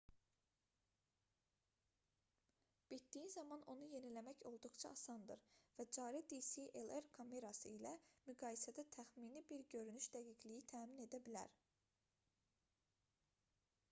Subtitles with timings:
[2.93, 5.43] bitdiyi zaman onu yeniləmək olduqca asandır
[5.81, 7.93] və cari dslr kamerası ilə
[8.33, 11.55] müqayisədə təxmini bir görünüş dəqiqliyi təmin edə bilər